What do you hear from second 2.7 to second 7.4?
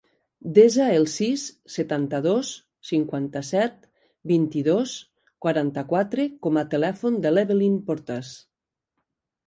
cinquanta-set, vint-i-dos, quaranta-quatre com a telèfon de